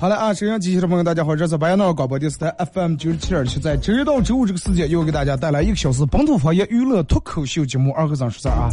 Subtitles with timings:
[0.00, 8.70] 好了啊，沈阳机器的朋友，大家好，这是白杨闹广播电视台 FM 九十七点七，在周一到周五这个时间，又给大家带来一个小时本土方言娱乐脱口秀节目《二哥张十三》啊。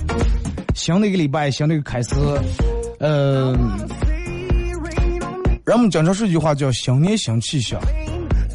[0.74, 2.16] 新的一个礼拜，新的一个开始，
[3.02, 3.58] 嗯呃，
[5.66, 7.78] 人们经常说一句话叫“新年新气象”。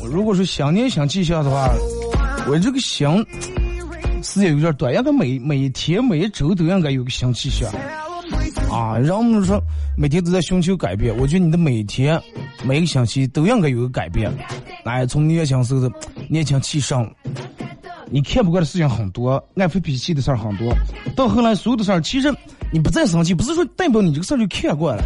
[0.02, 1.68] 如果说新年新气象的话，
[2.48, 3.06] 我这个新
[4.22, 7.70] 时间有点短，应该每每天、每一周都应该有个新气象
[8.72, 8.98] 啊。
[8.98, 9.62] 人们说
[9.96, 12.20] 每天都在寻求改变，我觉得你的每天。
[12.64, 14.30] 每个星期都应该有个改变，
[14.84, 15.90] 哎，从年轻时候的
[16.28, 17.10] 年轻气盛，
[18.08, 20.72] 你看不惯的事情很多，爱发脾气的事儿很多，
[21.16, 22.32] 到后来所有的事儿，其实
[22.70, 25.02] 你不再生气，不是说代表你这个事儿就看惯了，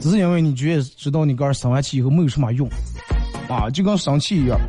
[0.00, 2.68] 只是因为你觉得知道你儿生完气以后没有什么用，
[3.48, 4.60] 啊，就跟生气一样，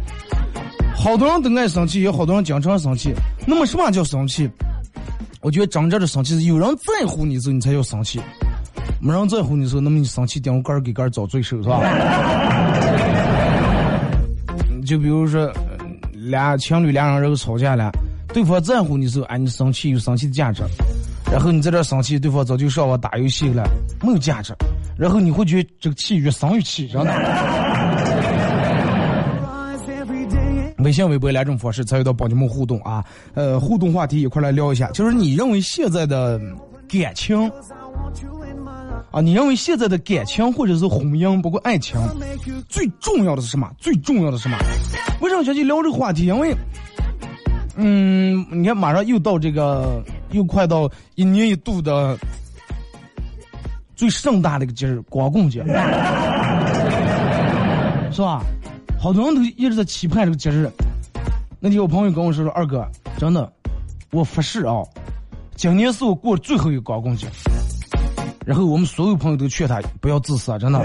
[0.96, 3.14] 好多人都爱生气，也好多人经常生气。
[3.46, 4.50] 那么什么叫生气？
[5.44, 8.20] 我觉得真正的生气是有人在乎你时候，你才叫生气。
[9.02, 11.82] 没人在乎你时候，那么你生气点我杆儿给杆儿遭罪受是吧？
[14.88, 15.52] 就比如说，
[16.14, 17.92] 俩情侣俩人然后吵架了，
[18.34, 20.64] 对方在乎你时候，哎，你生气有生气的价值，
[21.30, 23.70] 然后你在这生气，对方早就上网打游戏了，
[24.02, 24.54] 没有价值，
[24.98, 27.12] 然后你会觉得这个气越生越气，真的。
[30.84, 36.40] 微信、微博两种方式参与到帮你们互动啊，呃，互动话题一块来聊一下，就是你认为现在的
[36.88, 37.52] 感情。
[39.12, 42.00] 啊，你认为现在的感情或者是婚姻，包括爱情，
[42.68, 43.72] 最重要的是什么？
[43.78, 44.58] 最重要的是什么？
[45.22, 46.26] 为什么想去聊这个话题？
[46.26, 46.56] 因为，
[47.76, 52.18] 嗯，你看马上又到这个，又快到一年一度的
[53.96, 55.60] 最盛大的一个节日——光棍节，
[58.12, 58.42] 是吧？
[59.04, 60.72] 好多人都一直在期盼这个节日。
[61.60, 62.88] 那天我朋友跟我说说，二哥，
[63.18, 63.52] 真的，
[64.12, 64.82] 我发誓啊，
[65.58, 67.28] 今年是我过最后一个光棍节。
[68.46, 70.80] 然后我们所有朋友都劝他不要自杀，真的，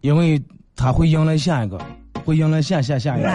[0.00, 0.42] 因为
[0.74, 1.78] 他会迎来下一个，
[2.24, 3.28] 会迎来下下下一个。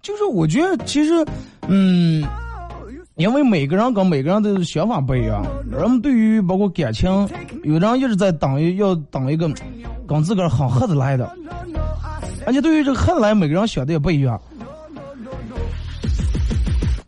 [0.00, 1.12] 就是我觉得其实，
[1.66, 2.24] 嗯，
[3.18, 7.10] 因为每个人跟每个人的想法不一样，人们对于包括感情，
[7.64, 9.50] 有人一直在等要等一个
[10.06, 11.28] 跟自个儿很合得来的，
[12.46, 14.40] 而且对于这个合来，每个人想的也不一样。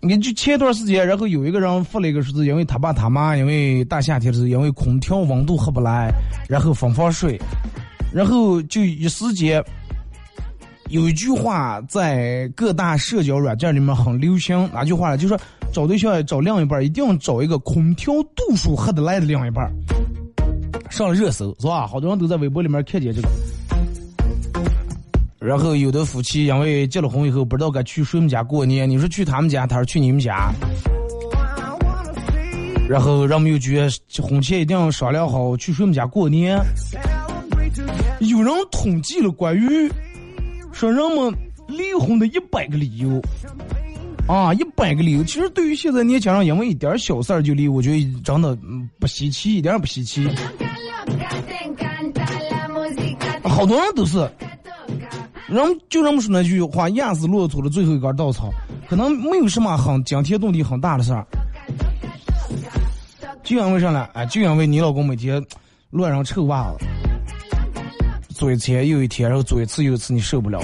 [0.01, 6.13] 你就前一段时间，然后有一个人发了一个数字，因为他爸他妈因为大夏天的时候，因为空调温度合不来，
[6.49, 7.41] 然后分房睡，
[8.13, 9.63] 然后就一时间
[10.89, 15.17] 有一句话在各大社交软件里面很流行，哪句话呢？
[15.17, 15.39] 就说
[15.73, 19.73] 找对象找另一半，一定要找一个空调度数合得来的另一半，
[20.91, 21.87] 上了热搜是吧？
[21.87, 23.29] 好多人都在微博里面看见这个。
[25.39, 30.53] 然后有的夫妻因为结了婚以后不知道该去谁们家过年，你说去他们家，他说去你们家。
[32.89, 36.61] 然后人们又觉得婚前一定要商量好去谁们家过年。
[38.19, 39.91] 有人统计了关于
[40.73, 41.33] 说人们
[41.69, 43.23] 离婚的一百个理由，
[44.31, 45.25] 啊，一百个理由。
[45.25, 48.57] 其实对于现在年轻人，因为一点小事儿就离，我觉得真的
[49.01, 50.29] 不稀奇，一点也不稀奇。
[53.43, 54.31] 好多人都是。
[55.49, 58.51] 人就这么说那句话，压死骆驼的最后一根稻草，
[58.89, 61.27] 可能没有什么很惊天动地很大的事儿。
[63.43, 64.09] 就因为啥呢？
[64.13, 65.45] 哎，就因为你老公每天
[65.91, 66.87] 乱扔臭袜子，
[68.33, 70.61] 做一天又一天，然后做一次又一次，你受不了。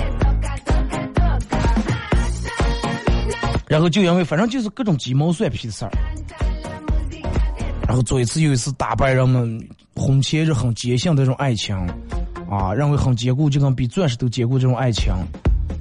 [3.68, 5.90] 然后就因为反正就是各种鸡毛蒜皮的事儿，
[7.86, 9.60] 然后做一次又一次打败人们
[9.94, 11.76] 婚前是很坚信的这种爱情，
[12.48, 15.12] 啊，认为很坚固，就跟比钻石都坚固这种爱情，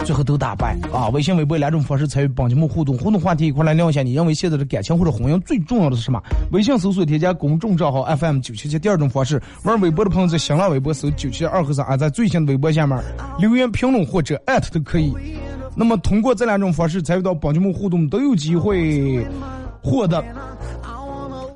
[0.05, 1.09] 最后都打败啊！
[1.09, 6.19] 微信、微博两种方式参与帮节目互动，互动话题一块来聊一下，你认为现在的感情或者婚姻最重要的是什么？
[6.51, 8.79] 微信搜索添加公众账号 FM 九七七。
[8.79, 12.99] 第二种方式，玩微博的朋友在新浪微博搜九七二和尚，啊，在最新的微博下面
[13.37, 15.13] 留言评论或者艾特都可以。
[15.75, 19.25] 那么通过这两种方式参与到帮节目互动，都有机会
[19.83, 20.23] 获得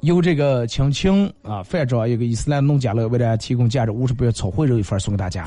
[0.01, 5.44] 由这个青青啊饭庄一个伊斯兰农家乐为大家提供价值五十元炒汇肉一份送给大家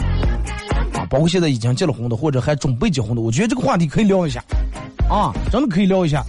[0.94, 4.42] 啊，包括现在已经结了婚的或者还准备结婚的，我觉得这个话题可以聊一下
[5.08, 6.24] 啊，真的可以聊一下。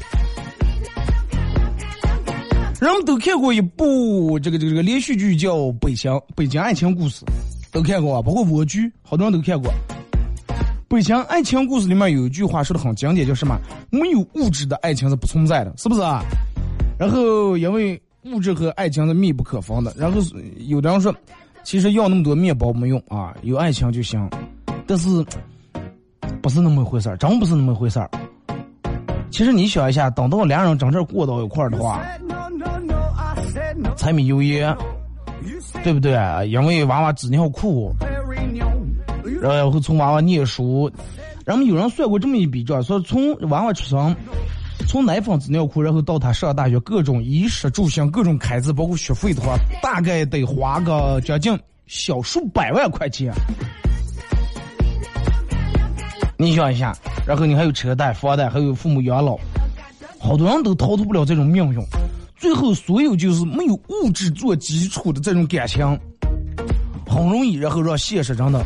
[2.82, 7.26] 人们都看过一部这个这个这个连续剧叫《北京北京爱情故事》，
[7.72, 9.72] 都看过啊，包括我剧，好多人都看过。
[10.94, 13.58] 《北京爱情故事》里面有一句话说的很经典，叫什么？
[13.90, 16.22] 没有物质的爱情是不存在的，是不是啊？
[17.00, 19.92] 然后因为物质和爱情是密不可分的。
[19.98, 20.22] 然后
[20.68, 21.12] 有的人说，
[21.64, 24.30] 其实要那么多面包没用啊，有爱情就行。
[24.86, 25.26] 但是
[26.44, 28.08] 不是那么回事儿，真不是那么回事儿。
[29.32, 32.06] 其实你想一下，等到两人真正过到一块儿的话，
[33.98, 34.72] 柴米油盐，
[35.84, 36.14] 对不对？
[36.50, 37.92] 因为娃娃纸尿裤。
[39.52, 40.90] 然后从娃娃念书，
[41.46, 44.16] 然后有人算过这么一笔账，说从娃娃出生，
[44.88, 53.34] 从奶粉、纸尿裤，然后到他上大学，各种衣食住行、各种开支，包括学费的话，大概得花个将近小数百万块钱。
[56.38, 56.96] 你想一下，
[57.28, 59.38] 然后你还有车贷、房贷，还有父母养老，
[60.20, 61.80] 好多人都逃脱不了这种命运。
[62.38, 65.86] 最后，所有就是没有物质做基础的这种感情，
[67.06, 68.66] 很容易然后让现实真的。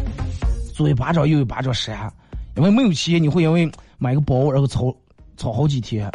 [0.77, 2.07] 左一巴掌右一巴掌扇，
[2.55, 4.95] 因为没有钱，你会因为买个包然后吵
[5.35, 6.07] 吵好几天；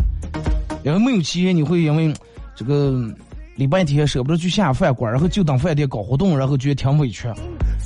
[0.84, 2.14] 因为没有钱，你会因为
[2.54, 3.12] 这个
[3.56, 7.28] 礼拜天舍不得去下饭馆，然后就当饭店搞活动，然后觉得挺委屈；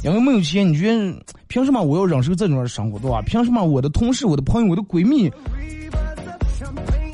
[0.04, 1.14] 因为没有钱，你觉得
[1.46, 3.22] 凭什么我要忍受这种生活，对吧？
[3.22, 5.32] 凭什么我的同事、我的朋友、我的闺蜜，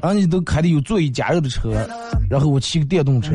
[0.03, 1.87] 然后你都开的有座椅加热的车，
[2.29, 3.31] 然后我骑个电动车，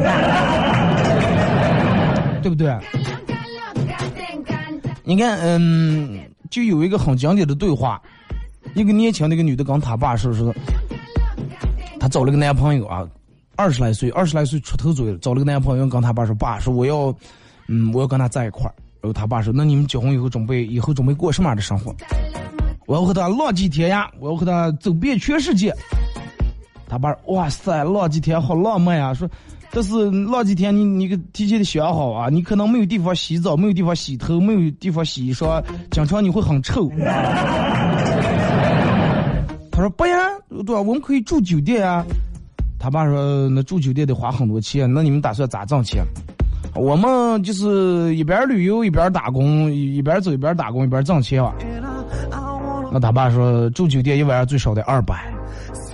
[2.42, 2.70] 对不对？
[5.08, 6.20] 你看，嗯，
[6.50, 8.02] 就有一个很经典的对话，
[8.76, 10.54] 一个年轻的一个女的跟她爸说说，
[11.98, 13.08] 她找了个男朋友啊，
[13.56, 17.16] 二十来岁，二十来岁出头左右，找了个男朋友跟她爸说，爸说我要，
[17.68, 18.76] 嗯，我要跟他在一块儿。
[19.00, 21.96] 然后他爸说，那你们结婚以后准备以后准备过什么样的生活？
[22.86, 25.74] 我要和他浪迹天涯，我要和他走遍全世界。
[26.90, 29.14] 他爸，哇塞，浪迹天好浪漫啊！
[29.14, 29.26] 说。
[29.78, 36.90] 但是那几天你你提前的想好啊，你可能没有地方洗澡，没有地方洗头，没有地方洗衣裳，经常你会很臭。
[39.72, 40.18] 他说不呀，
[40.50, 40.82] 对吧？
[40.82, 42.04] 我们可以住酒店啊。
[42.80, 46.04] 他爸说那住酒店得花很多钱，那你们打算咋挣钱？
[46.74, 51.54] 我们就是一边旅游一边打工，一边走一边打工一边挣钱啊。
[52.92, 55.32] 那他爸说住酒店一晚上最少得二百，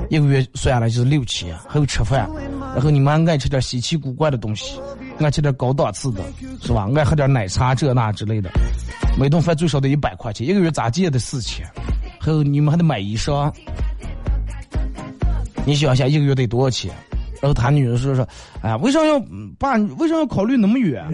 [0.10, 2.30] 一个月算下来就是六千，还有吃饭。
[2.74, 4.80] 然后你们爱吃点稀奇古怪的东西，
[5.20, 6.22] 爱吃点高档次的，
[6.62, 6.90] 是吧？
[6.96, 8.50] 爱喝点奶茶这那之类的。
[9.18, 11.66] 每顿饭最少得一百块钱，一个月咋借的四千？
[12.20, 13.54] 还有你们还得买衣裳。
[15.66, 16.92] 你想一下，一个月得多少钱？
[17.42, 18.28] 然后他女儿说说，
[18.62, 19.20] 哎，为啥要
[19.60, 19.76] 爸？
[20.00, 21.06] 为啥要考虑那么远？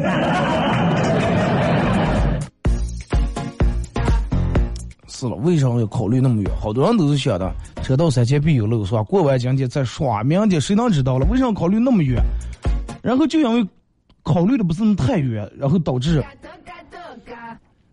[5.19, 6.49] 是了，为什么要考虑那么远？
[6.61, 9.03] 好多人都是想的，车到山前必有路，是吧？
[9.03, 11.25] 过完今天再说，明天谁能知道了？
[11.29, 12.23] 为什么考虑那么远？
[13.03, 13.67] 然后就因为
[14.23, 16.23] 考虑的不是那么太远，然后导致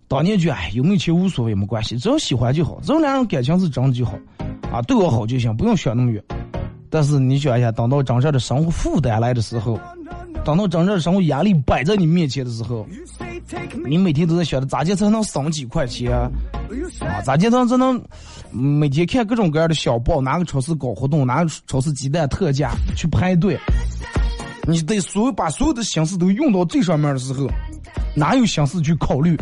[0.07, 4.13] 当年就哎，有没有钱无所谓，没关系，只要喜欢就好，只要两人感情是真的就好，
[4.71, 6.23] 啊，对我好就行，不用想那么远。
[6.89, 9.81] 但是你想一下，等到真正的生活负担来的时候，
[10.47, 12.87] 等到真正生活压力摆在你面前的时候。
[13.85, 16.31] 你每天都在想着咋地才能省几块钱啊？
[17.25, 18.01] 咋地才才能
[18.53, 23.59] 每天看各种各样的小报，哪个超市搞活动，哪个超市鸡蛋特价去排队？
[24.69, 27.49] 你得所有把所有的心思都用到最上面的时候，
[28.15, 29.37] 哪有心思去考虑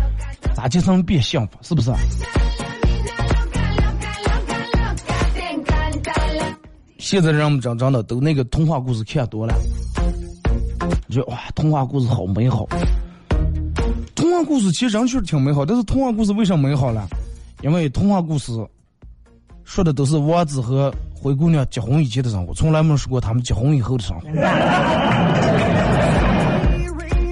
[0.57, 1.59] 咋地才能变幸福？
[1.61, 1.93] 是不是？
[6.97, 9.55] 现在人们真真的都那个童话故事看多了，
[11.15, 12.67] 觉得哇，童话故事好美好。
[14.17, 17.07] 童话故事其实人确实挺美好，但是童话故事为什么美好呢？
[17.63, 18.53] 因为童话故事
[19.65, 24.27] 说的都是王子和灰姑娘结婚以前的生活，从来没说过他们结婚以后的生活。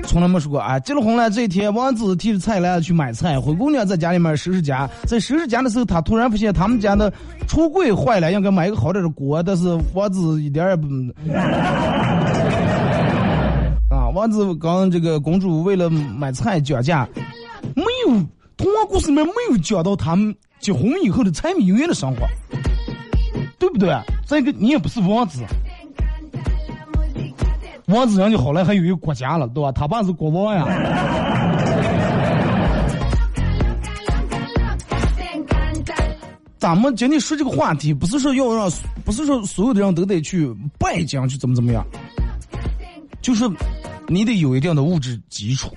[0.06, 0.78] 从来没说过啊！
[0.80, 4.86] 结了婚了这一天，王子提着菜篮子去买菜，灰姑娘在家里面收拾家。
[5.04, 7.10] 在收拾家的时候，她突然发现他们家的
[7.48, 10.86] 橱柜坏了，应该买一个好点的锅，但是王子一点也不
[11.32, 12.31] 啊！
[14.22, 17.08] 王子刚这个公主为了买菜讲价，
[17.74, 18.12] 没有
[18.56, 22.20] 童话故事里面没有讲到他们结婚以后的柴米油盐的生活，
[23.58, 23.92] 对不对？
[24.24, 25.40] 再一个，你也不是王子。
[27.88, 29.72] 王子人就好了，还有一个国家了，对吧？
[29.72, 30.68] 他爸是国王呀。
[36.58, 38.70] 咱们今天说这个话题，不是说要让，
[39.04, 40.48] 不是说所有的人都得去
[40.78, 41.84] 拜将去怎么怎么样，
[43.20, 43.50] 就是
[44.12, 45.68] 你得有一定的物质基础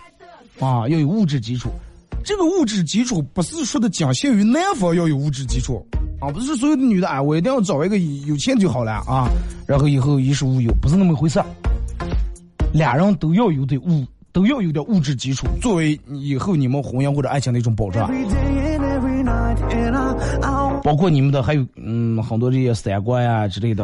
[0.59, 1.69] 啊，要有物质基础。
[2.23, 5.81] 这个物质基础不是说的仅限于男方要有物质基础
[6.19, 9.29] 啊，不是所有的女的啊，我一定要找一个有钱就好了啊，
[9.65, 11.41] 然后以后衣食无忧，不是那么回事。
[12.73, 18.11] 俩人都要有点物，都要有点物质基础，作为以后你们婚姻或者爱情的一种保障。
[20.83, 23.83] 包括你们的还有嗯很多这些三观呀之类的，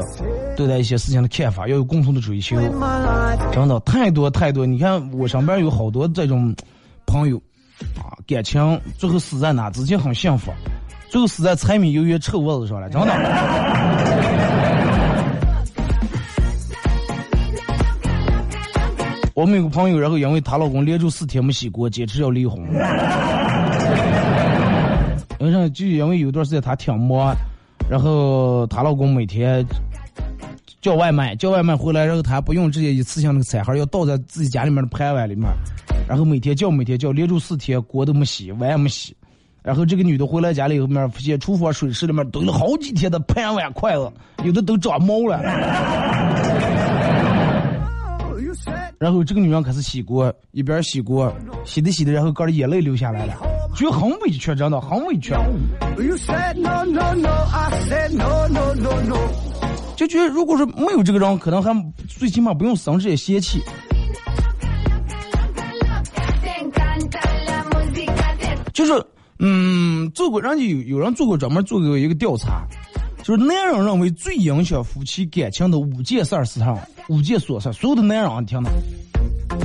[0.55, 2.55] 对待一些事情的看法要有共同的追求。
[3.51, 6.55] 真的太多太多，你看我身边有好多这种
[7.07, 7.37] 朋友
[7.97, 9.69] 啊，感情最后死在哪？
[9.71, 10.51] 之前很幸福，
[11.09, 13.07] 最后死在柴米油盐臭味子上了，真的。
[19.33, 22.61] 我们有个朋友，然后因为她老公连住四天没洗锅，坚持要离婚。
[25.41, 27.35] 因为就因为有段时间她挺忙，
[27.89, 29.65] 然后她老公每天
[30.81, 35.47] 叫外卖，叫外卖回来，然后她不用直接一次性那个餐盒，要倒在自己家里面的盘碗里面，
[36.07, 39.15] 然后每天叫每天叫，连住四天锅都没洗，碗也没洗。
[39.63, 44.11] 然后这个女的回来家里后面发现厨房水池里面堆了好几天的盘碗筷子，
[44.43, 45.39] 有的都长毛了。
[49.01, 51.33] 然后这个女人开始洗锅，一边洗锅，
[51.65, 53.33] 洗的洗的，然后个的眼泪流下来了，
[53.75, 55.33] 觉得很委屈，真的很委屈。
[59.95, 61.75] 就觉得如果说没有这个人，可能还
[62.07, 63.59] 最起码不用生这些邪气。
[68.71, 69.03] 就是，
[69.39, 72.67] 嗯，做过，人家有有人做过专门做过一个调查。
[73.23, 76.75] 就是男人认为最影响夫妻感情的五件事儿是啥？
[77.07, 78.71] 五件琐事，所有的男人你听到。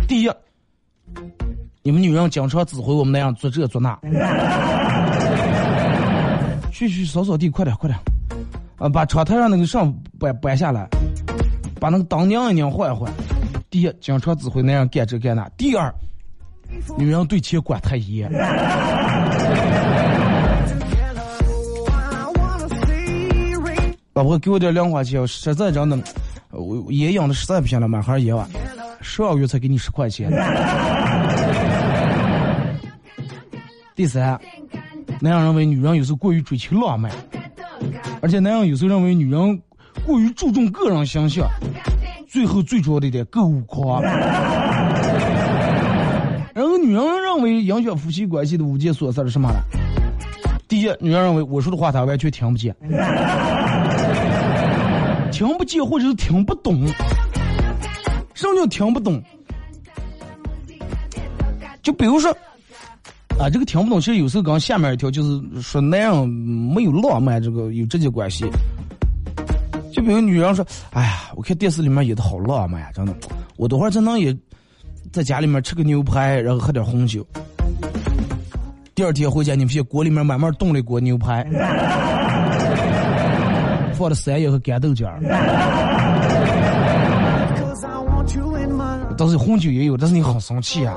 [0.07, 0.31] 第一，
[1.83, 3.99] 你们女人经常指挥我们那样做这做那。
[6.71, 7.99] 去去扫扫地，快点快点。
[8.77, 10.87] 啊，把窗台上那个上搬搬下来，
[11.81, 13.11] 把那个当娘一拧换一换。
[13.71, 15.49] 第一，经常指挥那样干这干那。
[15.57, 15.91] 第二，
[16.99, 18.31] 女人对钱管太严。
[24.17, 25.99] 老婆给我点零花钱，实在真的，
[26.51, 28.49] 我爷养的实在不行了，买盒烟吧。
[29.03, 30.31] 十二月才给你十块钱。
[33.95, 34.41] 第三，
[35.21, 37.13] 男人认为女人有时候过于追求浪漫，
[38.23, 39.61] 而且男人有时候认为女人
[40.07, 41.47] 过于注重个人形象。
[42.27, 44.01] 最后最主要的一点，购物狂。
[46.55, 49.57] 然后女人认为影响夫妻关系的五件琐事是什么呢？
[50.67, 52.75] 第一，女人认为我说的话她完全听不见。
[55.37, 56.87] 听不见或者是听不懂，
[58.33, 59.23] 什么叫听不懂？
[61.83, 62.35] 就比如说，
[63.39, 68.47] 啊，这个听不懂，其实有时候跟下面一条就是说那样没有浪漫，这个有直接关系。
[69.93, 73.15] 就比如女人说：“哎呀，我看电视里面演的好浪漫呀，真的，
[73.59, 74.35] 我等会儿才能也
[75.13, 77.27] 在家里面吃个牛排，然后喝点红酒。
[78.95, 81.47] 第二天回家，你们去锅里面慢慢冻了一锅牛排。”
[83.97, 85.11] 放的山药和干豆角，
[89.17, 90.95] 但是红酒也有，但是你很生气啊！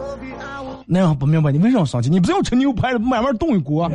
[0.86, 2.10] 那样不明白你为什么生气？
[2.10, 3.89] 你不是要吃牛排了，慢慢炖一锅。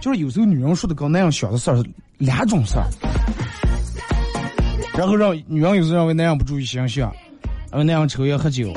[0.00, 1.84] 就是有时候女人说的跟那样小的事儿是
[2.18, 2.84] 两种事儿，
[4.98, 7.10] 然后让女人有时候认为那样不注意形象，
[7.70, 8.70] 认为那样抽烟喝酒，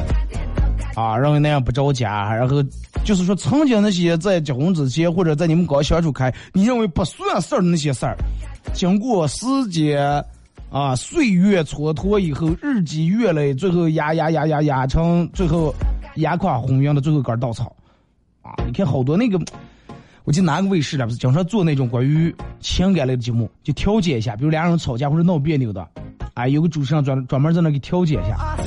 [0.95, 2.63] 啊，认为那样不着家，然后。
[3.07, 8.17] 就是说，曾经那些在结婚之前或者在你们刚相处开，你认为不算事儿的那些事儿，
[8.73, 10.21] 经过时间
[10.69, 15.73] 啊岁月蹉跎以后，日积月累，最后压压压压压成最后
[16.15, 17.73] 压垮婚姻的最后根稻草
[18.41, 18.51] 啊！
[18.65, 19.39] 你看好多那个，
[20.25, 25.87] 我记得哪个卫视了，不是经常做那种关于情感类的节目，就调解一下，比如俩人吵架或者闹别扭的，
[26.33, 28.57] 哎，有个主持人专专门在那给调解一下。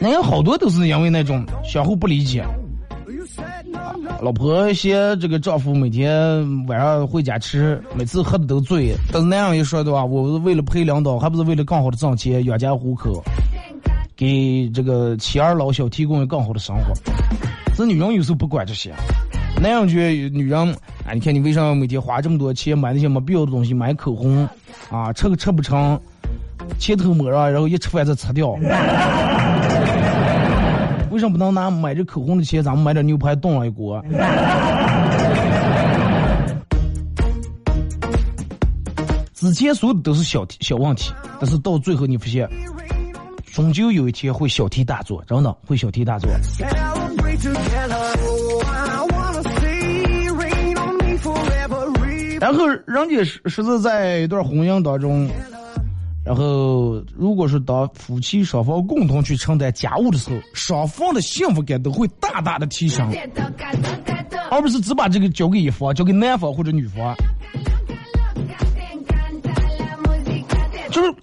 [0.00, 2.44] 那有好多都是因为那种相互不理解。
[4.20, 8.94] 老婆嫌这个丈夫每天晚上回家吃，每次喝的都醉。
[9.12, 13.22] 但是那样一说的话，我是为了陪领导，还不是为了更好的挣钱养家糊口，
[14.16, 16.92] 给这个妻儿老小提供更好的生活。
[17.76, 18.92] 这女人有时候不管这些，
[19.62, 20.58] 那样觉得女人，
[21.06, 24.48] 啊，你看你为啥每天花这么多钱买那些没必要的东西，买口红，
[24.90, 26.00] 啊，吃个吃不成，
[26.78, 28.56] 前头抹上，然后一吃饭再吃掉。
[31.10, 34.02] 为什么不能拿买这口红的钱，咱们买点牛排炖上一锅？
[39.32, 42.48] 之前说的都是小小问题，但是到最后你发现，
[43.52, 46.28] 终究有一天会小题大做，真的会小题大做。
[52.40, 55.28] 然后人家是是在一段婚姻当中。
[56.28, 63.10] 然后，如果是当夫妻双方共同去承担家务的时候，双方的幸福感都会大大的提升，
[64.50, 67.16] 而不是只把这个交给一方，交给男方或者女方。
[70.90, 71.14] 就是，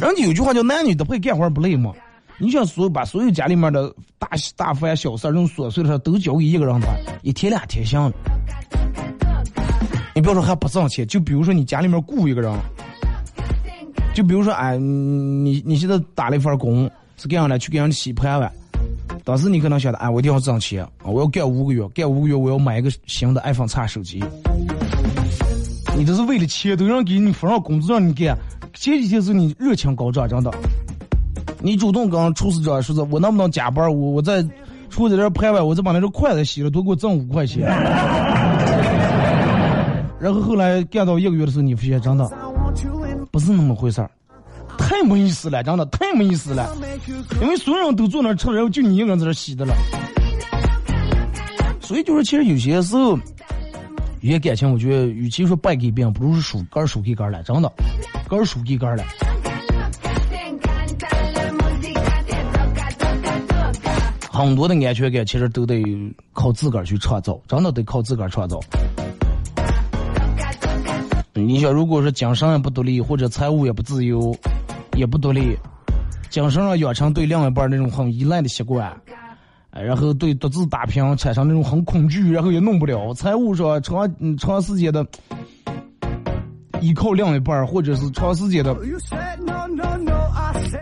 [0.00, 1.92] 人家有句话叫“男女都会干活不累”嘛。
[2.38, 6.92] 你想所有把所有家里面的大大饭小事这种琐碎的事都交给一个人的话，
[7.22, 8.12] 一天两天行。
[10.12, 12.52] 你不要说还不挣钱，就比如说你家里面雇一个人。
[14.14, 16.84] 就比如说，哎，你你现在打了一份工，
[17.16, 18.52] 是这样的，去给人洗盘碗。
[19.24, 24.22] 当时你可能想的，哎，我一定要挣钱啊，我要干五个月，干五个月我要买一个新的 iPhone 叉手机。
[25.96, 28.36] 你这是为了钱，都让给你发上工资让你干。
[28.74, 30.50] 前几天是你热情高涨，真的。
[31.60, 33.86] 你主动跟厨师长说是，我能不能加班？
[33.88, 34.42] 我我在
[34.90, 37.66] 厨子这盘碗，我再把那个筷子洗了，多给我挣五块钱。
[40.18, 42.30] 然后后来干到一个月的时候，你发现真的。
[43.32, 44.10] 不是那么回事儿，
[44.76, 46.76] 太没意思了，真的太没意思了。
[47.40, 49.74] 因为所有人都坐那儿吃，然后就你一个人在那洗的了。
[51.80, 53.18] 所以就是，其实有些时候，
[54.20, 57.72] 有些感情，我觉得与其说败给别人，不如是输杆儿输给杆儿了，真的，
[58.28, 59.04] 杆儿输给杆儿了。
[64.30, 65.82] 很多的安全感其实都得
[66.34, 68.60] 靠自个儿去创造，真的得靠自个儿创造。
[71.46, 74.34] 你想，如果说精神也不独立，或者财务也不自由，
[74.96, 75.56] 也不独立，
[76.30, 78.92] 精神上养成对另一半那种很依赖的习惯，
[79.70, 83.12] 然后对独自打拼产生那种很恐惧，然后也弄不了。
[83.14, 85.06] 财务上长长时间的
[86.80, 88.76] 依靠另一半，或者是长时间的，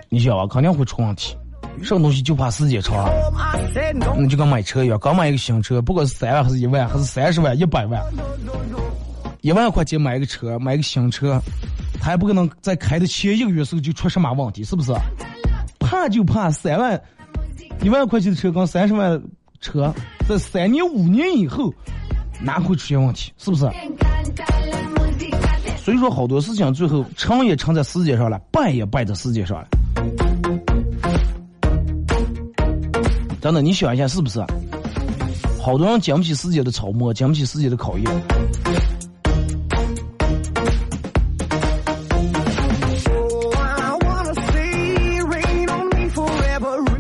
[0.08, 1.36] 你想啊，肯定会出问题。
[1.82, 3.08] 什么东西就怕时间长，
[4.18, 8.02] 你就跟买车一样，刚买一个新车，不管是三万还是一万，还是三十万、一百万。
[9.42, 11.40] 一万块钱买个车，买个新车，
[11.98, 14.92] 他还不可能在开的前一个月时候就出什么问题，是不是？
[15.79, 17.00] 怕就怕三万、
[17.83, 19.20] 一万块钱的车跟三十万
[19.61, 19.92] 车，
[20.29, 21.72] 在三年五年以后，
[22.42, 23.33] 哪会出现问题？
[23.38, 23.62] 是不是？
[25.83, 29.68] 所以说，好多事情最后成也成在时间上了，败也败在时间上了。
[33.40, 34.44] 真的，你想一下，是不是？
[35.59, 38.07] 好多人经不起时间的操磨，经不起时间的考验。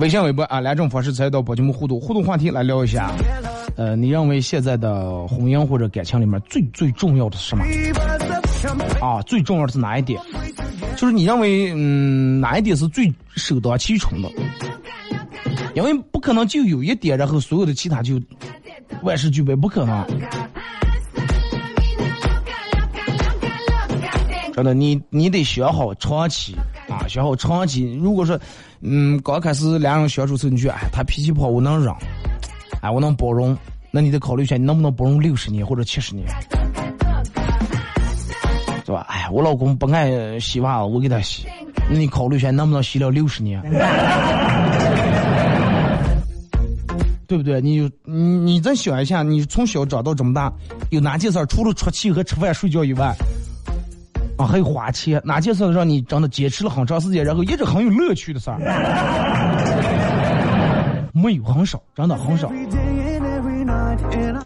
[0.00, 2.00] 微信、微博啊，两种方式参与到宝节目互动。
[2.00, 3.12] 互动话题来聊一下，
[3.76, 7.64] 呃，你认为现在的婚姻或者感情里面最最重要的是什么？
[8.98, 10.18] 啊，最重要的是哪一点？
[10.96, 14.30] 就是你认为，嗯，哪一点是最首当其冲的？
[15.74, 18.18] 因为不可能就有一点，然后所有的其他就
[19.02, 20.06] 万事俱备，不可能。
[24.54, 26.56] 真的，你你得学好长期。
[26.88, 27.94] 啊，学好长期。
[28.02, 28.38] 如果说，
[28.82, 31.92] 嗯，刚开始两人相处时，你觉得，哎，他脾气不好，我能忍，
[32.80, 33.56] 哎，我能包容，
[33.90, 36.26] 那你得考虑一下，你能不能包容六十年或者七十年，
[38.86, 39.04] 是吧？
[39.08, 41.46] 哎，我老公不爱洗袜子，我给他洗，
[41.90, 43.60] 那你考虑一下，能不能洗了六十年？
[47.26, 47.60] 对不对？
[47.60, 50.52] 你你你再想一下，你从小长到这么大，
[50.88, 53.14] 有哪件事除了出气和吃饭睡觉以外？
[54.40, 58.58] 啊，还有花钱，哪件事让你真的坚持了很长时间，然后一直很有乐趣的事儿？
[61.12, 62.50] 没有，很少，真的很少。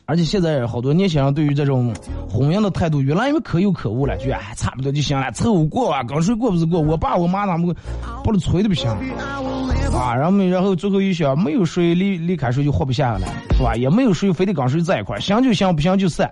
[0.07, 1.95] 而且现在好多年轻人对于这种
[2.29, 6.81] 婚姻的态度越来越可有可无了，就哎差不多就行了，凑合过啊，跟谁过不是过？
[6.81, 7.75] 我爸我妈他们
[8.23, 10.15] 不能催的不行啊。
[10.15, 13.77] 然后然后最后一想，没有谁离离开谁就活不下来，是吧？
[13.77, 16.29] 也没有谁非得跟谁在一块儿，行就行，不行就散。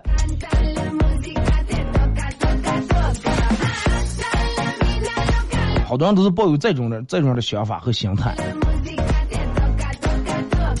[5.93, 8.35] 好多人都是抱有这种的这种的想法和心态。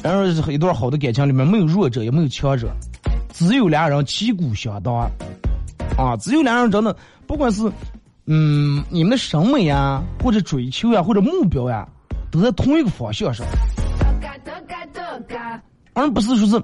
[0.01, 2.67] 然后一段好的感情里面没有弱者也没有强者，
[3.31, 5.07] 只有两人旗鼓相当，
[5.95, 6.97] 啊，只有两人真的，
[7.27, 7.71] 不管是
[8.25, 11.87] 嗯你们的审美呀，或者追求呀，或者目标呀，
[12.31, 13.45] 都在同一个方向上，
[15.93, 16.63] 而不是说是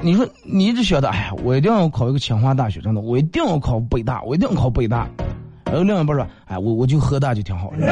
[0.00, 5.08] 你说你一直想的，哎呀，我一定要考一个清华大学，真的，我一定要考北大，我一定要考北大。
[5.72, 7.78] 然后另一半说，哎，我我就喝大就挺好的。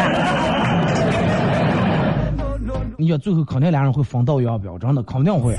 [2.98, 5.56] 你讲最后肯定俩人会分道扬镳，真的肯定会，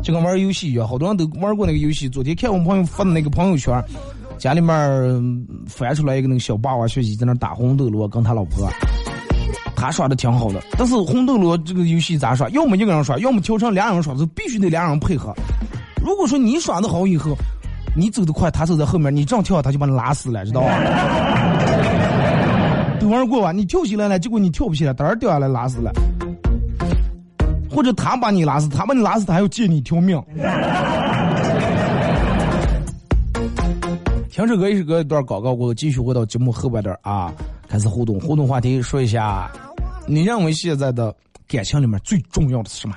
[0.00, 2.08] 就跟玩游戏一样，好多人都玩过那个游戏。
[2.08, 3.82] 昨天看我朋友发的那个朋友圈，
[4.38, 8.70] 家里面翻出来一个那个小霸王学习在那打红斗罗，跟他老婆，
[9.74, 10.62] 他耍的挺好的。
[10.78, 12.48] 但是红斗罗这个游戏咋耍？
[12.50, 15.34] 要么一个人耍，要么调成俩人耍，就必须得俩人配合。
[16.00, 17.34] 如果说你耍的好以后，
[17.96, 20.68] 你走得快，他走在后面，你这样跳，他就把你拉死了，知道吧？
[23.04, 23.52] 都玩过吧？
[23.52, 25.92] 你跳起来了，结果你跳不起来，当然掉下来拉死了。
[27.70, 30.18] 或者他把你拉死，他把你拉死，他还要借你一条命。
[34.30, 37.30] 停止歌一首歌一段广告过后，继续回到节目后半段啊，
[37.68, 38.18] 开始互动。
[38.18, 39.50] 互动话题说一下，
[40.06, 41.14] 你认为现在的
[41.46, 42.96] 感情里面最重要的是什么？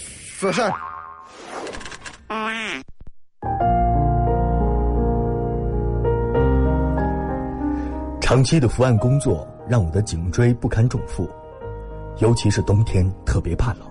[0.41, 0.71] 说事儿。
[8.19, 11.29] 长期的伏案工作让我的颈椎不堪重负，
[12.17, 13.81] 尤其是冬天特别怕冷。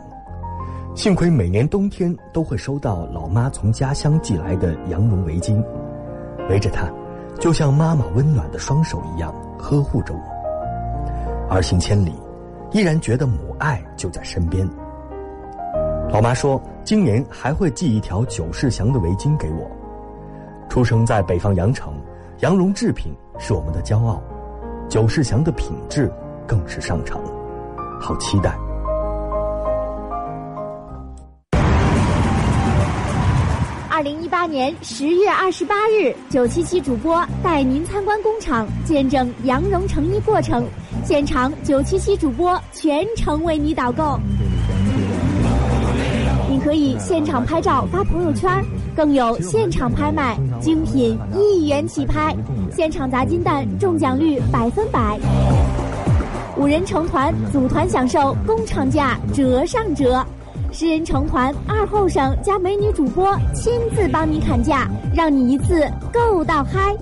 [0.96, 5.64] 幸亏每年冬天都会收到老妈从家乡寄来的羊绒围巾，
[6.48, 6.90] 围着它，
[7.38, 11.54] 就像妈妈温暖的双手一样呵护着我。
[11.54, 12.12] 儿行千里，
[12.72, 14.68] 依然觉得母爱就在身边。
[16.12, 19.70] 老妈说，今年还会寄一条九世祥的围巾给我。
[20.68, 21.94] 出生在北方羊城，
[22.40, 24.20] 羊绒制品是我们的骄傲。
[24.88, 26.12] 九世祥的品质
[26.48, 27.22] 更是上乘，
[28.00, 28.58] 好期待！
[33.88, 40.66] 二零一八年十月二十八日，九七七主播带您参观工厂，见证羊绒成衣过程。
[41.04, 44.18] 现场九七七主播全程为你导购，
[46.50, 48.50] 你可以现场拍照发朋友圈，
[48.96, 52.36] 更有现场拍卖，精品一元起拍。
[52.74, 55.16] 现场砸金蛋，中奖率百分百。
[56.56, 60.26] 五人成团，组团享受工厂价折上折；
[60.72, 66.92] 十人成团，二后生加美女主播亲自帮你砍价，让你一次购到嗨。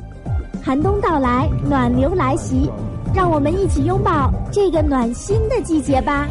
[0.63, 2.71] 寒冬到来，暖流来袭，
[3.15, 6.29] 让我们一起拥抱这个暖心的季节吧。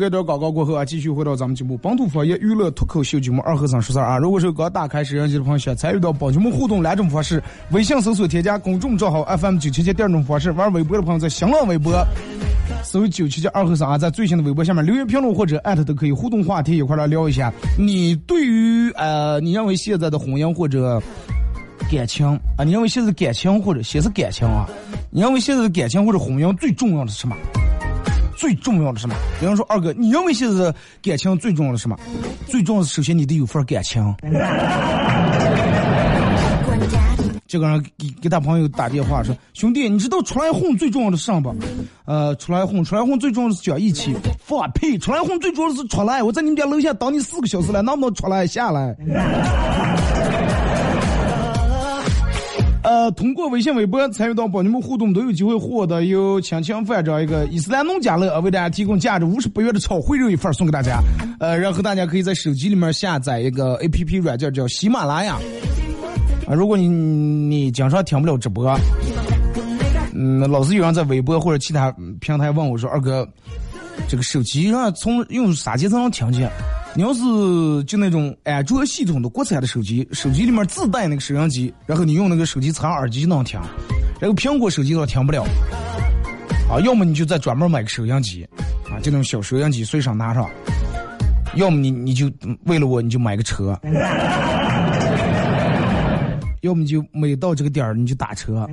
[0.00, 4.16] 这段广告过后啊，继续回到咱们节目本土方言娱乐脱口秀节目二和尚说事儿啊。
[4.16, 11.92] 如果是刚打开摄像机的朋友，想参与到宝节目互动两种方式：微信搜索添加公众账号 FM 九七七；第二种方式，玩微博的朋友在新浪微博
[12.82, 17.52] 搜九七七二和尚啊，在最新的微博下面留言评论或者艾特都可以互动话题，一块来聊一下。
[17.78, 20.98] 你对于呃，你认为现在的婚姻或者
[21.90, 24.66] 感情啊，你认为现在感情或者先是感情啊，
[25.10, 27.36] 你认为现在的感情或者婚姻最重要的是什么？
[28.40, 29.14] 最重要的什么？
[29.42, 31.94] 有人说，二哥，你认为现在感情最重要的什么？
[32.46, 34.02] 最重要的首先你得有份感情。
[37.46, 41.54] 这个人给给他朋友打电话说：“兄弟，你知道出来混最重要的是什么不？
[42.06, 44.16] 呃，出来混，出来混最重要的是讲义气。
[44.38, 44.96] 放屁！
[44.96, 46.22] 出来混最重要的是出来。
[46.22, 48.96] 我在你们家楼下等你四个小时了，能不能出来下来？”
[52.90, 61.00] 呃，通过微信、微博参与到帮你们互动，都有机会获得由亲情饭这样一个伊斯兰农家乐为大家提供价值五十八元的炒烩肉一份送给大家。
[61.38, 65.36] 呃，然后大家可以在手机里面下载一个 A P P 软件叫喜马拉雅。
[66.48, 68.76] 啊，如果你你经常听不了直播，
[70.12, 73.24] 嗯，老是有人在微博或者其他平台问我说：“二哥，
[74.08, 76.50] 这个手机上从用啥机才能听见？”
[76.94, 77.20] 你要是
[77.84, 83.60] 就那种安卓系统的国产的手机，手机里面自带那个收音机，然后你用那个手机插耳机就能听，
[84.20, 85.44] 然后苹果手机的话听不了。
[86.68, 88.44] 啊，要么你就再专门买个收音机，
[88.90, 90.44] 啊，就那种小收音机随身拿上；
[91.54, 92.30] 要么你你就
[92.64, 93.74] 为了我你就买个车；
[96.62, 98.68] 要么你就每到这个点儿你就打车。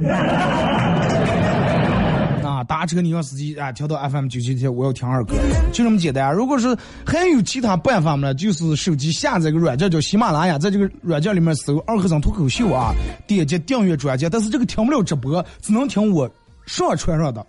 [2.57, 5.35] 啊，打车你让司机啊调到 FM 九七七，我要听二哥，
[5.71, 6.31] 就这么简单啊。
[6.31, 12.95] 如果是还有其他办法呢，就是手机下载个软件叫喜马拉雅，在这个软件里面搜“二和尚脱口秀”啊，
[13.27, 14.27] 点击订阅专辑。
[14.27, 16.27] 但是这个听不了直播，只能听我
[16.65, 17.45] 上传上的，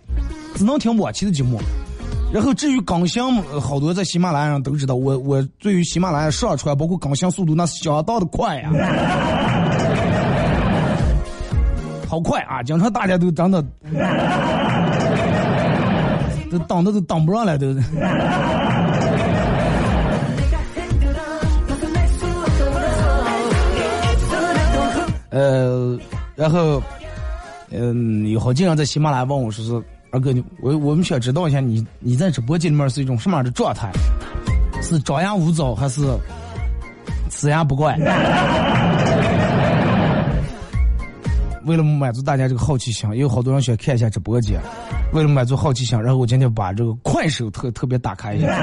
[0.53, 1.59] 只能听往期的节目。
[2.31, 8.69] 然后至于更新，好多在喜马拉雅上都知道，我我对于喜马拉雅上传包括更新速度那是相当的快呀，
[12.07, 12.61] 好快啊！
[12.63, 13.63] 经常大家都真的。
[16.49, 17.67] 都挡的都挡不上来，都。
[25.31, 25.97] 呃，
[26.35, 26.81] 然后，
[27.69, 29.71] 嗯，有好经常在喜马拉雅问我说是
[30.11, 33.91] 二哥，你我我们想知道一下，你你在直播间里面是一种什么样的状态？
[34.81, 36.01] 是张牙舞爪还是
[37.29, 37.95] 死牙不怪？
[41.69, 44.59] 为了满足大家这个好奇心，也有好多人想看一下直播间。
[45.13, 48.47] 为了满足好奇心，然后我今天把这个快手特特别打开一下。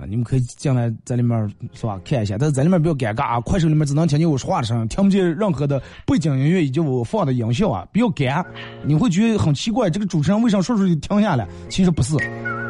[0.00, 2.00] 啊，你们可以进来在里面是吧？
[2.06, 3.40] 看一下，但是在里面不要尴尬啊！
[3.40, 7.86] 快手里面只能听见我说话的声音，听不见任何的背景音乐以及我放的音效啊！
[7.92, 8.42] 不要干，
[8.82, 11.46] 你会觉得很奇怪，这个主持人为啥说出去停下来？
[11.68, 12.16] 其实不是，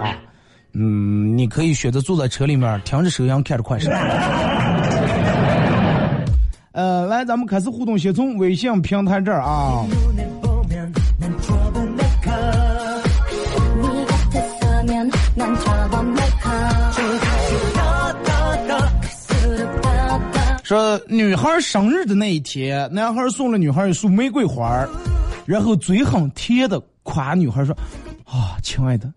[0.02, 0.18] 啊，
[0.72, 3.88] 嗯，你可以选择坐在车里面听着收音看着快手。
[6.72, 9.84] 呃，来，咱们开始互动，先从微信平台这儿啊。
[20.64, 24.88] 说女孩生日的那一天，男孩送了女孩一束玫瑰花，
[25.44, 27.76] 然后嘴很甜的夸女孩说
[28.24, 29.12] ：“啊，亲爱的，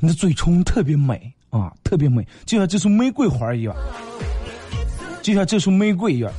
[0.00, 3.74] 你的嘴唇特别美啊，特别美，就像这束玫瑰花一样，
[5.22, 6.30] 就像这束玫瑰一样。”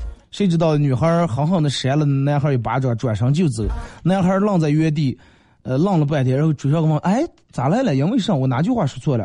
[0.42, 3.64] 谁知道女孩狠狠的扇了男孩一巴掌，转身就走。
[4.02, 5.16] 男孩愣在原地，
[5.62, 7.94] 呃，愣了半天，然后追上问：“哎，咋来了？
[7.94, 8.34] 因为啥？
[8.34, 9.24] 我哪句话说错了？”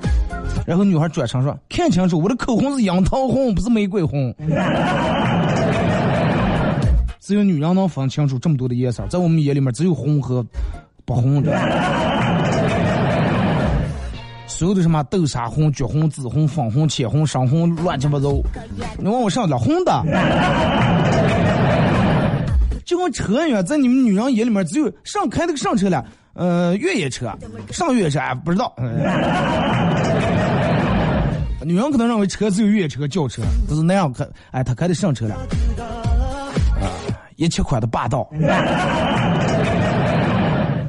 [0.68, 4.31] 然后女孩转身说：“看清楚，我的口红是樱桃红，不是玫瑰红。”
[7.18, 10.44] 只有女人能分清楚这么多的颜色，在我们眼里面只有红和
[11.07, 11.50] 不红的。
[14.57, 18.31] 所有的什么豆沙红、橘红、紫红、粉红、浅红、深红，乱七八糟。
[18.97, 20.03] 你问我上了红的，
[22.83, 27.31] 就跟车一样，在你们女人眼里面只有上开那个上车了，呃，越野车，
[27.71, 28.75] 上越野车不知道。
[31.61, 36.88] 女人可能认为车只有越野车、轿车，都是那样开，哎，他开的上车了，啊
[37.37, 38.27] 一七款的霸道，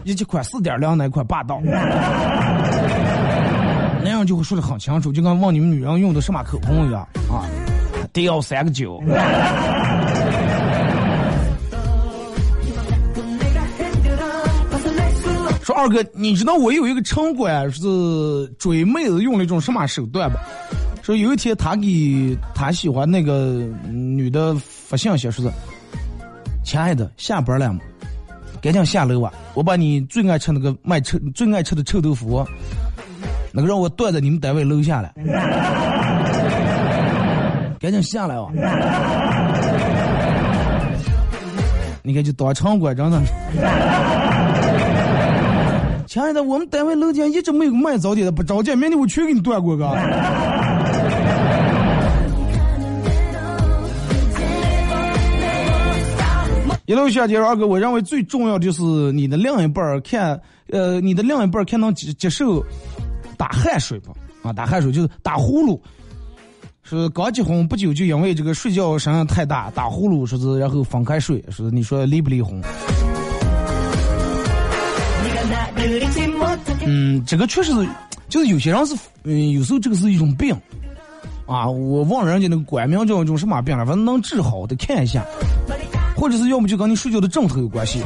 [0.05, 1.61] 一七款四点零那款霸道。
[4.03, 7.43] 那样就会说的很清楚，就跟问你们女人用的什么口红一样啊，
[8.13, 9.01] 得要三个九。
[15.63, 17.81] 说二哥，你知道我有一个城管是
[18.57, 20.39] 追妹子用了一种什么手段吧？
[21.03, 25.51] 说有一天他给他喜欢那个女的发信息，说是
[26.63, 27.81] 亲爱的，下班了吗？
[28.61, 32.45] 赶紧下楼吧，我把你最爱吃那个卖臭最爱吃的臭豆腐。
[33.51, 35.11] 那个让我断在你们单位楼下了，
[37.79, 38.49] 赶紧下来哦！
[42.03, 43.21] 你看，就当场馆真的。
[46.05, 49.85] 亲爱的，我们单位楼下一直没有卖早点的，不着急，明天我全给你断过个。
[56.85, 58.81] 一路下接二哥，我认为最重要就是
[59.11, 60.39] 你的另一半看，
[60.71, 62.63] 呃，你的另一半看能接接受。
[63.37, 64.51] 打汗水不啊？
[64.51, 65.79] 打汗水就是打呼噜，
[66.83, 72.61] 是刚结婚不久就因为这个睡觉声音太大打呼噜，说是然后分开睡，说你说离不离婚？
[76.85, 77.87] 嗯，这个确实是，
[78.27, 80.55] 就是有些人是，嗯，有时候这个是一种病
[81.45, 81.67] 啊。
[81.69, 85.23] 我忘了人家那个官名叫一种什么病了，反正能治好得看一下，
[86.15, 88.01] 或者是要么就跟你睡觉的枕头有关系。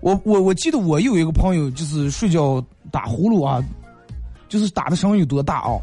[0.00, 3.62] 我我我记得我有一个朋友就是睡觉打呼噜啊。
[4.52, 5.80] 就是打的声音有多大啊！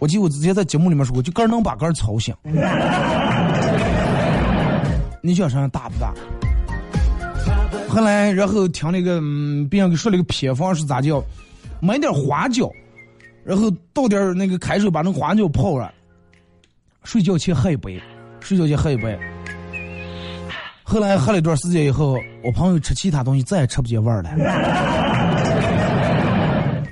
[0.00, 2.34] 我记得我之前在节目里面说过，就杆能把杆吵醒。
[5.22, 6.12] 你想声大不大？
[7.88, 11.22] 后来，然后听那个嗯，别人给说了个偏方是咋叫？
[11.78, 12.68] 买点花椒，
[13.44, 15.94] 然后倒点那个开水，把那花椒泡了，
[17.04, 18.02] 睡觉前喝一杯，
[18.40, 19.16] 睡觉前喝一杯。
[20.82, 24.30] 后来喝了一段时间以后，我朋友吃其他东西再也吃不见味儿了。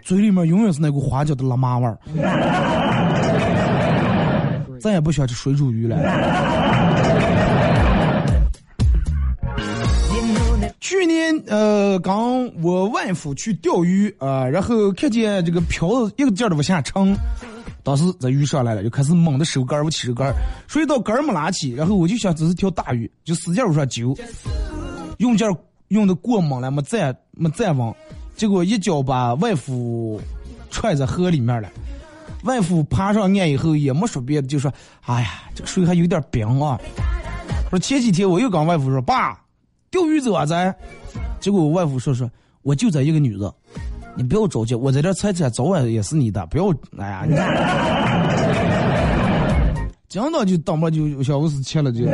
[0.04, 1.98] 嘴里面永远是那股花椒的辣麻味儿，
[4.78, 5.96] 再也不喜欢吃水煮鱼了。
[10.78, 17.16] 去年呃，刚我外父去钓鱼啊，然后看见这个漂子一个劲儿的往下沉，
[17.82, 20.34] 当时这鱼上来了，就开始猛的收竿，我起着竿，
[20.68, 24.14] 谁到竿没拉起，然后我就想这是条大鱼，就使劲往上揪，
[25.16, 25.48] 用劲
[25.88, 27.90] 用的过猛了，没站没站稳。
[28.36, 30.20] 结果一脚把外父
[30.70, 31.68] 踹在河里面了，
[32.42, 34.72] 外父爬上岸以后也没说别的，就说
[35.06, 36.78] ：“哎呀，这个水还有点冰啊。”
[37.70, 39.40] 说前几天我又跟外父说：“爸，
[39.90, 40.74] 钓鱼走啊咱。”
[41.40, 42.30] 结果我外父说：“说
[42.62, 43.54] 我就在一个女的，
[44.14, 47.34] 你不要着急，我在这猜猜，早晚也是你的，不要哎呀。”你
[50.08, 52.04] 讲到就当不就小五十七了就。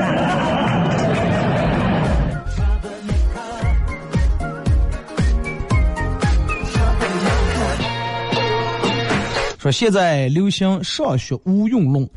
[9.61, 12.08] 说现在流行上学无用论，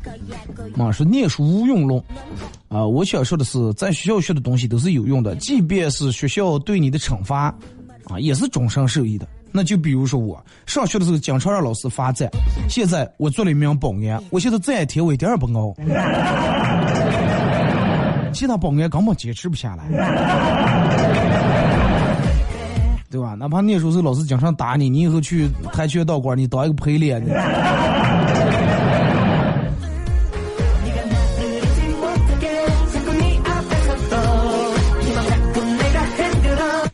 [0.78, 2.02] 啊，是念书无用论。
[2.68, 7.54] 啊，我想说的是，在学校学的东西都是有用的，即便是学校对你的惩罚，
[8.04, 9.28] 啊，也是终身受益的。
[9.52, 12.30] 那就比如说我上学的时候经常让老师罚站，
[12.66, 15.76] 现在我做了一名保安，我现在站一天我一点也不熬，
[18.32, 19.84] 其他保安根本坚持不下来，
[23.14, 23.34] 对吧？
[23.34, 27.24] 哪怕那时候是老师经常打你，你以后去跆拳道馆，你当一个陪练。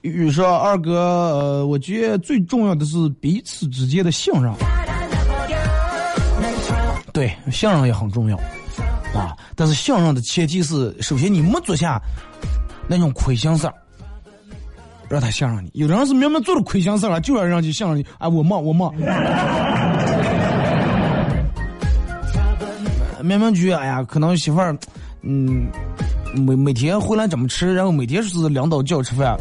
[0.03, 4.53] 雨说二哥，呃，我觉得最重要的是彼此之间的信任。
[7.15, 8.37] 对，信任也很重要
[9.15, 9.35] 啊。
[9.57, 11.99] 但是信任的前提是，首先你没做下
[12.87, 13.75] 那种亏心事儿，
[15.11, 15.71] 让他信任你。
[15.75, 18.07] 有的人是明明做了亏心事了，就要让你信任你。
[18.19, 18.95] 哎，我忙，我忙。
[23.23, 24.77] 明明觉得，哎呀，可能媳妇儿，
[25.23, 25.67] 嗯，
[26.35, 29.37] 每每天回来怎么吃，然后每天是领导叫吃饭。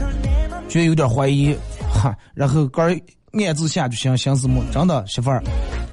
[0.68, 1.56] 觉得有点怀疑，
[1.94, 2.96] 哈，然后哥儿
[3.34, 4.64] 暗自下就行，心思么？
[4.72, 5.42] 真的媳妇儿，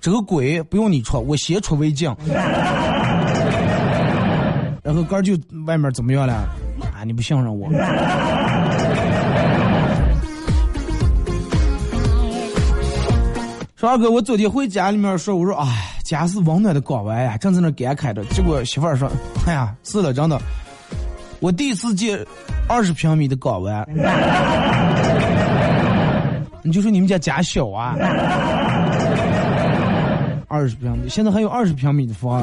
[0.00, 2.14] 这个鬼不用你出，我先出为敬。
[4.82, 5.32] 然后哥儿就
[5.66, 6.34] 外面怎么样了？
[6.94, 7.68] 啊，你不信任我？
[13.76, 15.66] 说二哥，我昨天回家里面说，我说哎，
[16.02, 18.24] 家是温暖的港湾呀，正在那感慨着。
[18.30, 19.06] 结果媳妇儿说，
[19.46, 20.40] 哎呀，是的，真的，
[21.40, 22.18] 我第一次见。
[22.68, 23.86] 二十平米的港湾，
[26.64, 27.94] 你就说你们家家小啊？
[30.48, 32.42] 二十平米，现在还有二十平米的房。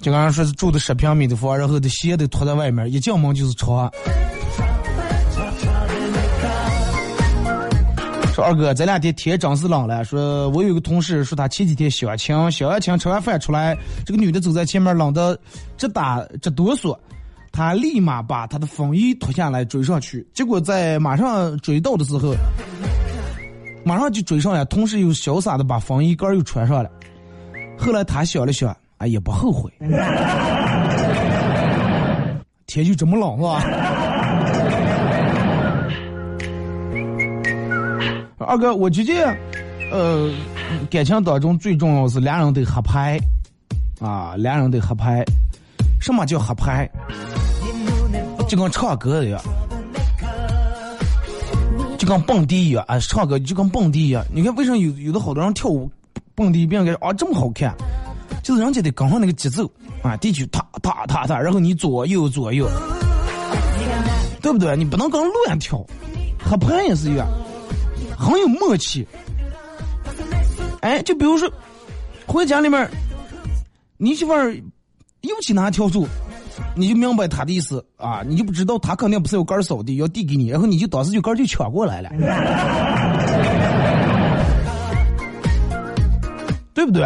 [0.00, 3.90] 就刚刚说是住的十平米的房，然后的鞋都拖在外面，一进门就是床。
[8.42, 10.04] 二哥，这两天天真是冷了。
[10.04, 15.38] 说我有个同事说他前几天相亲，相完亲吃完饭出来，这个女的走在前面，冷的
[15.76, 16.96] 直打直哆嗦，
[17.50, 22.34] 他立马把他的风衣脱下来追上去，结果在马上追到的时候，
[23.84, 26.90] 马上就追上来，同时又潇洒的把风衣盖又穿上了。
[27.78, 29.70] 后来他想了想，哎也不后悔，
[32.66, 34.01] 天就这么冷是吧
[38.44, 39.36] 二哥，我觉得，
[39.90, 40.30] 呃，
[40.90, 43.18] 感情当中最重要是两人得合拍，
[44.00, 45.24] 啊，两人得合拍。
[46.00, 46.88] 什么叫合拍？
[48.48, 49.40] 就跟唱歌一样，
[51.96, 52.98] 就跟蹦迪一样啊！
[52.98, 54.24] 唱歌就跟蹦迪一样。
[54.32, 55.88] 你看，为什么有有的好多人跳舞
[56.34, 57.74] 蹦迪，别人感觉啊这么好看？
[58.42, 59.70] 就是人家得跟上那个节奏
[60.02, 62.68] 啊，地区踏踏踏踏，然后你左右左右，
[64.42, 64.76] 对不对？
[64.76, 65.78] 你不能跟乱跳，
[66.44, 67.26] 合拍也是一样。
[68.22, 69.06] 很有默契，
[70.80, 71.50] 哎，就比如说，
[72.24, 72.88] 回家里面，
[73.96, 74.54] 你媳妇儿
[75.22, 76.06] 又去拿笤帚，
[76.76, 77.84] 你就明白她的意思。
[77.96, 82.10] 啊，你就不知道她肯定不是有杆扫的，要递给你，然后你就当时就杆就抢过来了，
[86.72, 87.02] 对不对？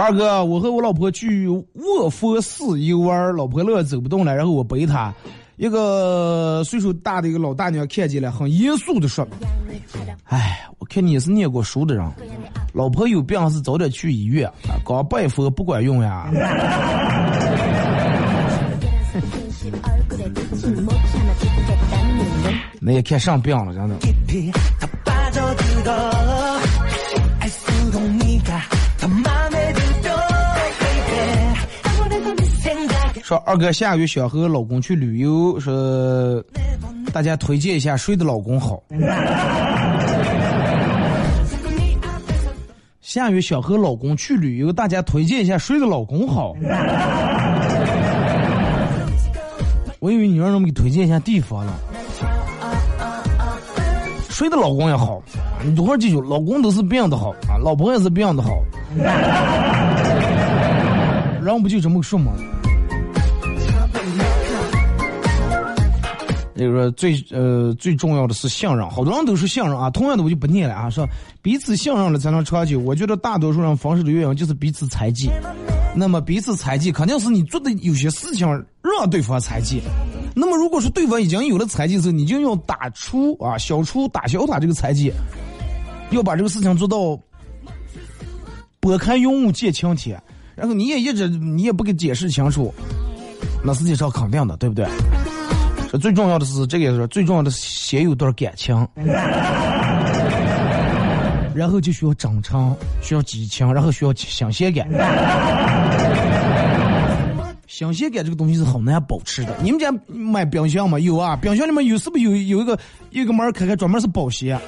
[0.00, 5.12] 二哥，我和我老婆去卧佛寺游玩，老婆乐走不动了，然后我背她。
[5.56, 9.26] 一个岁数大的一个老大娘看见了，很严肃的说
[10.30, 12.08] ：“哎，我看你是念过书的人，
[12.72, 16.30] 老婆有病是早点去医院啊，光拜佛不管用呀。
[22.80, 23.96] ”那也看上病了，真的。
[33.28, 36.42] 说二哥下个月想和老公去旅游，说
[37.12, 38.82] 大家推荐一下谁的老公好。
[43.02, 46.54] 下个月想和老公去旅游，大家推荐一下谁的老公好。
[50.00, 51.74] 我以为你让他们给推荐一下地方了。
[54.30, 55.20] 谁的老公也好，
[55.62, 58.58] 你多会记住，老公都是别人的好啊，老婆也是别人的好。
[61.44, 62.32] 人不就这么说吗？
[66.58, 69.88] 就是说最呃最重要的是信任，好多人都是信任啊。
[69.88, 71.08] 同样的我就不念了啊，说
[71.40, 72.80] 彼此信任了才能长久。
[72.80, 75.30] 我觉得大多数人分手的原因就是彼此猜忌。
[75.96, 78.46] 那么彼此猜忌，肯定是你做的有些事情
[78.82, 79.80] 让对方猜忌。
[80.34, 85.12] 那么如果说对方已经有了猜忌时，你就要打出啊，消除打消他这个猜忌，
[86.10, 87.18] 要把这个事情做到
[88.80, 90.20] 拨开云雾见青天。
[90.54, 92.72] 然后你也一直你也不给解释清楚，
[93.64, 94.86] 那实际上肯定的，对不对？
[95.98, 98.86] 最重要的是这个是最重要的是，先有段感情，
[101.54, 104.88] 然后就需要真诚，需要激情，然后需要新鲜感。
[107.66, 109.54] 新鲜感这个东西是很难保持的。
[109.62, 110.98] 你们家买冰箱吗？
[110.98, 112.78] 有啊，冰箱里面有是不是有有一个
[113.10, 114.58] 有一个门开开，专门是保鲜。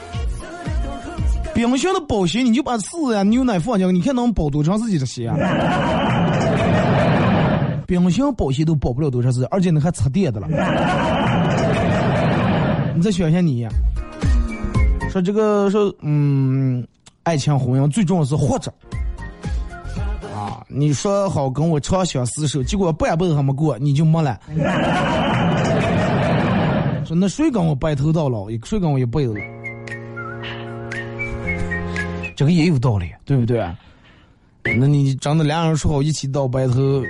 [1.52, 5.32] 冰箱的保鲜，你就把柿子呀、牛奶放进去，你看能保多长时间的鲜？
[7.86, 10.46] 冰箱保鲜都保不了多长时间，而且那还插电的了。
[13.00, 13.66] 你再想一下你，
[15.10, 16.86] 说这个说嗯，
[17.22, 18.70] 爱情婚姻最重要是活着。
[20.36, 24.38] 啊，你说好跟我长相厮守，结果半辈子还没过，你就没了。
[27.06, 29.34] 说那谁跟我白头到老，谁跟我一辈子？
[32.36, 33.66] 这个也有道理，对不对？
[34.76, 37.02] 那你真的两人说好一起到白头，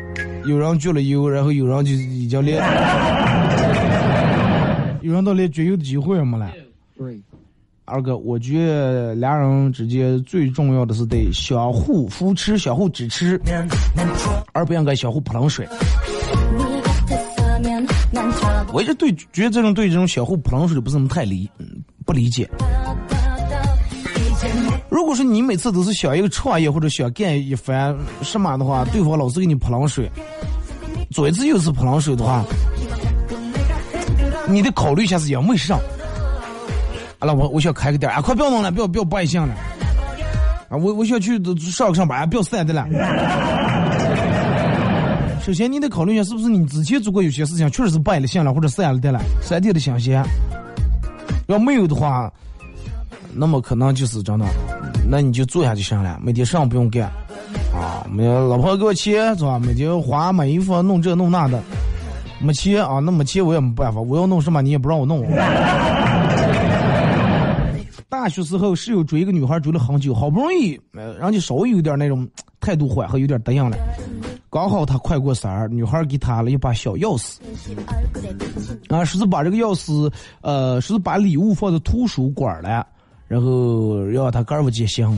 [0.46, 2.62] 有人聚了油，然后有人就已经连，
[5.10, 6.48] 有人到连绝育的机会也没了。
[7.84, 13.40] 二哥，我觉得俩人之间最重要的是得相互扶持、相互支持，
[14.52, 15.66] 而不应该相互泼冷水。
[18.72, 21.50] 我一直对觉得这种对这种相互泼冷水的不是那么太理，
[22.06, 22.48] 不理解。
[24.88, 30.08] 如果说你每次都是想一个创业或者想干一番什么的话，对方老是给你泼冷水，
[31.10, 32.44] 左一次右一次泼冷水的话，
[34.52, 35.78] 你得考虑一下是因为啥。
[37.18, 39.54] 好了，我我想开个店啊，快不要弄了，不要不要拜相了
[40.70, 40.76] 啊！
[40.76, 41.38] 我我想去
[41.70, 42.86] 上上班，不要散的了。
[45.42, 50.24] 首先，你得考虑一下，是不是你之前做过有些事情确实是败了相了，或者散了的了，散掉的新鲜。
[51.46, 52.32] 要没有的话，
[53.34, 54.46] 那么可能就是真的，
[55.08, 57.04] 那你就做下就行了，每天上不用干
[57.74, 58.06] 啊。
[58.10, 59.58] 没有老婆给我钱是吧？
[59.58, 61.62] 每天花买衣服弄这弄那的，
[62.40, 65.22] 没钱啊，那没钱我也没办法，我要弄什么你也不让我弄。
[68.08, 72.28] 大学时候室友追一个女孩追了很久，好不容易，呃，人家稍微有点那种
[72.60, 73.76] 态度缓和，有点答应了。
[74.50, 77.36] 刚好他快过生日，女孩给他了一把小钥匙，
[78.88, 80.12] 啊，说是把这个钥匙，
[80.42, 82.86] 呃，说是把礼物放在图书馆了，
[83.28, 85.16] 然后让他哥儿们接行。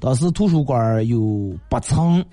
[0.00, 2.24] 当时图书馆有八层，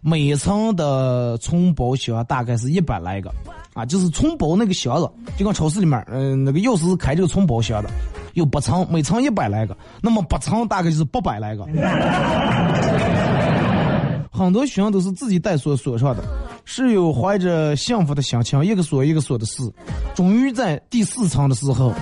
[0.00, 3.30] 每层的存包箱大概是一百来个，
[3.74, 7.90] 啊，就是存包那个箱子，就跟超市里面，嗯，那个钥匙开这个存包箱的。
[8.34, 11.66] 有八层，每层一百来个，那么八层大概就是八百来个。
[14.32, 16.22] 很多学生都是自己带锁锁上的，
[16.64, 19.62] 室友怀着幸福的心情，一个锁一个锁的试，
[20.14, 21.92] 终于在第四层的时候，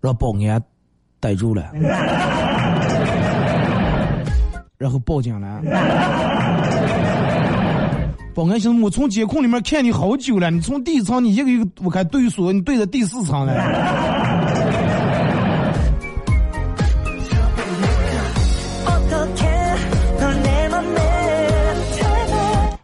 [0.00, 0.62] 让保安
[1.20, 1.62] 逮住了，
[4.84, 5.62] 然后报警了。
[8.34, 13.54] 保安兄，我从监控里面看你好久了，你从第一层你一个一个我看对锁，你对着第四层了。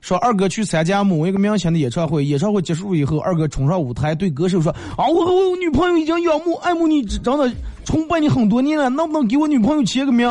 [0.01, 7.53] 说二哥去参加某一个明星的演唱会，演唱会结束以后，二哥冲上舞台对歌手说：“啊，我和我女朋友已经仰慕爱慕你，真的
[7.85, 10.27] 崇拜你很多年了，能不能给我女朋友签个名？”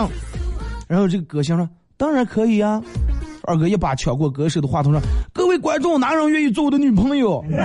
[0.90, 2.82] 然后这个歌星说：“当然可以呀。”
[3.46, 5.00] 二哥一把抢过歌手的话筒说
[5.32, 7.46] ：“各位观众，哪人愿意做我的女朋友？”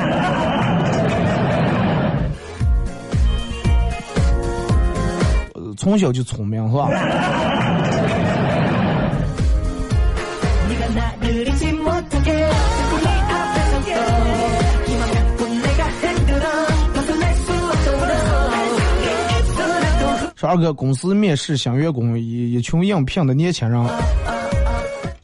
[5.79, 6.89] 从小就聪明是吧？
[20.45, 23.83] 说二哥，公司面试新员工，一一群应聘的年轻人，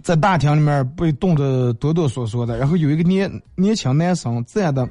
[0.02, 4.88] 在大厅里面被冻得哆哆嗦嗦的，然后有一个年年轻男生站的，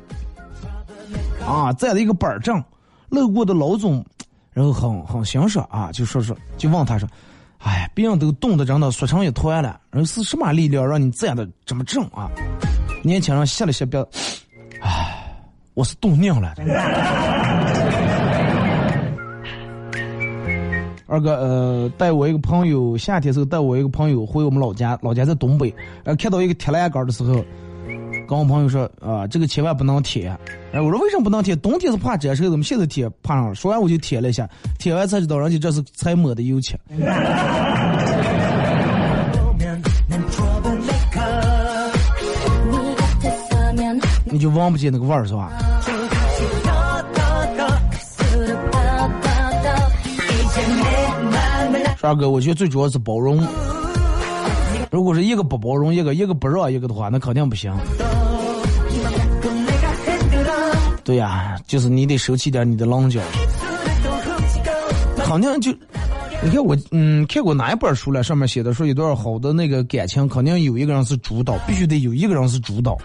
[1.43, 2.63] 啊，站了一个板正，
[3.09, 4.05] 路过的老总。
[4.53, 7.09] 然后很很欣赏啊，就说说，就问他说
[7.57, 12.29] ：“哎，别人都冻得真的缩成一团了，人是什么力量让你站的这么正啊？”
[13.01, 14.07] 年轻人歇了歇表，
[14.81, 15.41] 唉，
[15.73, 16.53] 我是冻硬了。
[21.09, 27.43] 二哥，呃，带我一个朋友，夏天时候带我一个朋友回我们老家，老家在东北，然后看到一个铁栏杆的时候。
[28.27, 30.25] 跟我朋友说啊，这个千万不能贴。
[30.71, 31.55] 然后我说为什么不能贴？
[31.55, 33.55] 冬天是怕粘手，怎么现在贴怕上了？
[33.55, 34.47] 说完我就贴了一下，
[34.77, 36.75] 贴完才知道人家这是才抹的油漆。
[44.31, 45.51] 你就忘不记那个味儿是吧？
[51.99, 53.45] 帅哥，我觉得最主要是包容。
[54.89, 57.73] 如果是一个不包容，一个一个不让一个的话，那肯定不行。
[61.03, 63.19] 对呀，就是你得收起点你的棱角。
[65.25, 65.73] 肯定就，
[66.41, 68.23] 你看我，嗯，看过哪一本书了？
[68.23, 72.97] 上面写的说一段好的那个感情，肯定有一个人是主导，必须得有一个人是主导。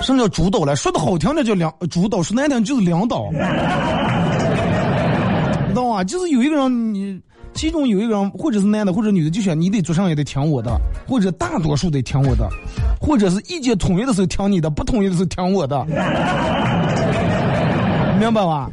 [0.00, 0.76] 什么叫主导了？
[0.76, 3.28] 说的好听点叫领主导，说难听就是领导，
[5.68, 6.04] 知道吗？
[6.04, 6.91] 就是有一个人，
[7.54, 10.70] 其中有一个人，或者是男的，或者女的，就选你得做上也得听我的，
[11.06, 12.48] 或者大多数得听我的，
[13.00, 15.84] 或者是意见统一的时候听你的，不统一的时候听我的，
[18.18, 18.70] 明白吧？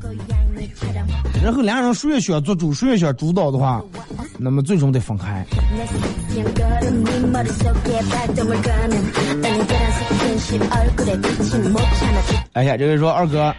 [1.43, 3.81] 然后两人谁也想做主，谁也想主导的话，
[4.37, 5.45] 那么最终得分开。
[12.53, 13.55] 哎呀，这个说二哥，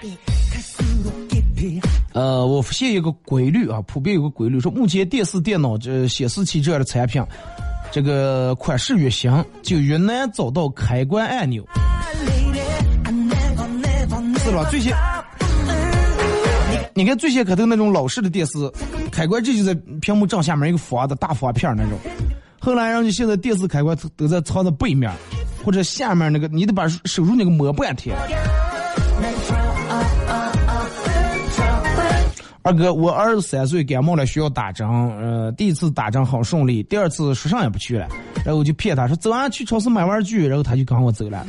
[2.13, 7.23] 呃，我发现一个规律啊，普遍有个规律，说目前电视、电脑这显示器这样的产品，
[7.93, 9.33] 这个款式越新，
[9.63, 11.65] 就越难找到开关按钮。
[14.45, 14.67] 是吧？
[14.71, 14.93] 最先。
[16.93, 18.59] 你看最先开头那种老式的电视，
[19.13, 21.93] 开关这就在屏幕正下面一个方的大方片那种。
[22.59, 25.11] 后来人家现在电视开关都在藏在背面，
[25.65, 28.15] 或者下面那个，你得把手入那个膜半天。
[32.63, 34.87] 二哥，我儿子三岁感冒了，需要打针。
[34.89, 38.07] 呃，第一次打针好顺利，第二次说啥也不去了，
[38.45, 41.47] 然后我就骗他说走啊，去超市买玩具，然后他就跟我走了。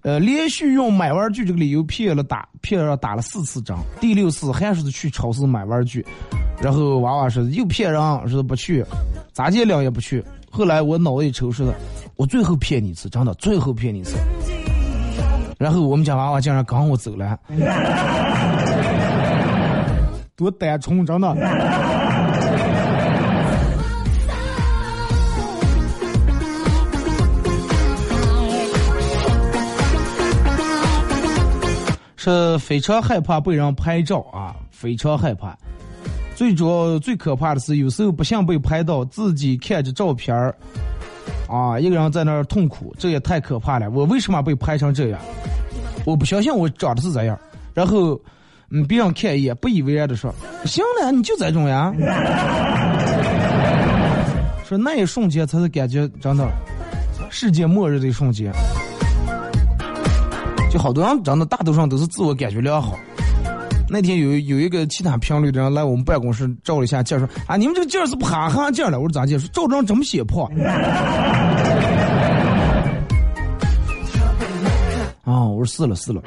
[0.00, 6.04] 呃，连续用买玩具这个理由骗了打骗了打了四次针，第六次还是去超市买玩具，
[6.62, 8.82] 然后娃娃说又骗人，说不去，
[9.32, 10.24] 咋见了也不去。
[10.50, 11.74] 后来我脑子一抽说的，
[12.16, 14.16] 我最后骗你一次，真的最后骗你一次。
[15.58, 17.38] 然后我们家娃娃竟然跟我走了，
[20.36, 21.34] 多单纯，真的。
[32.16, 35.54] 是非常害怕被人拍照啊，非常害怕。
[36.34, 40.52] 最主要、最可怕的是，有时候不想被拍到，自己看着照片儿，
[41.48, 43.90] 啊，一个人在那儿痛苦，这也太可怕了。
[43.90, 45.20] 我为什么被拍成这样？
[46.06, 47.38] 我不相信我长得是这样。
[47.74, 48.18] 然后，
[48.70, 50.34] 嗯，别人看一眼，不以为然的说
[50.64, 51.92] ：“行了，你就这种呀。”
[54.66, 56.48] 说那一瞬间才是感觉真的
[57.30, 58.50] 世界末日的一瞬间。
[60.70, 62.98] 就好多人真的大多数都是自我感觉良好。
[63.88, 68.98] 那天有有一个其他频率的人来我们办公室照了一下镜，说啊你们这个镜是不哈哈镜了。
[68.98, 69.38] 我说咋镜？
[69.38, 70.44] 说照张这么显胖。
[75.22, 76.22] 啊， 我说是了是了，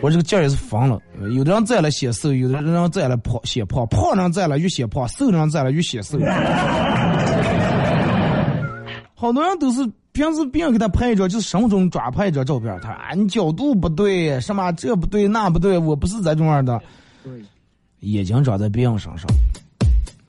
[0.00, 1.00] 我这个镜也是疯了。
[1.34, 6.18] 有的人在了显瘦，有的人在了胖显胖，胖人在了越显胖，瘦人在了越显瘦。
[9.14, 9.90] 好多人都是。
[10.12, 16.82] 平时别人给他拍一张，就是生活中抓拍一张照片，他说啊，你角度不对，什么这不对那不对，我不是这样的。
[18.00, 19.24] 眼睛长在别人身上，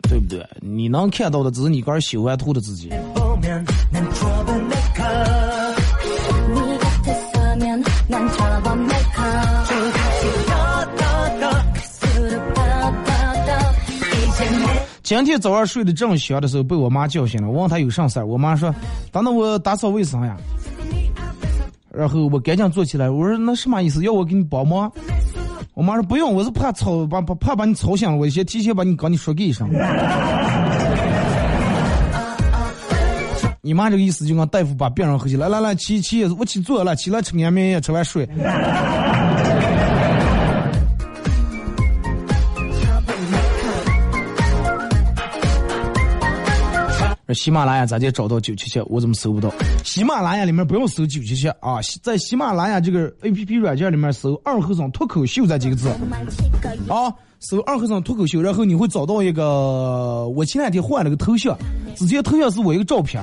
[0.03, 0.47] 对不对？
[0.61, 2.91] 你能看到的只是你个人修完图的自己。
[15.11, 17.49] 今天早上睡得正香的时候，被我妈叫醒了。
[17.49, 18.73] 我问她有啥事儿，我妈说
[19.11, 20.37] ：“等等，我打扫卫生呀。”
[21.93, 24.01] 然后我赶紧坐起来，我说：“那什么意思？
[24.05, 24.89] 要我给你帮忙？”
[25.75, 29.69] 我妈说：“不用，我是怕吵，把怕怕把你吵醒了，我先提前把你跟你说个一声。”
[33.61, 38.25] 你妈这个意思就跟大夫把病人喝起来，来来起起，我起坐了，起来吃安眠药，吃完睡。
[47.33, 48.79] 喜马拉雅咋就找到九七七？
[48.87, 49.51] 我怎么搜不到？
[49.83, 55.89] 喜马拉雅里面不用搜九七七啊，在喜马拉雅这个 A P P 软件里面搜“二和尚脱口秀”这几个字
[56.87, 61.57] 啊，搜“二和尚脱口秀”，然后你会找到一个我前两天换了个头像，
[61.95, 63.21] 之前头像是我一个照片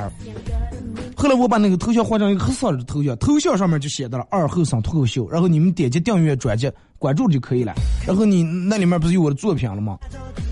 [1.19, 7.75] 后来我把那个头像换成一个黑色的头像，头像上面就写的了“二后生脱口秀”，然后你们点击订阅专辑关注就可以了。
[8.07, 9.99] 然后你那里面不是有我的作品了吗？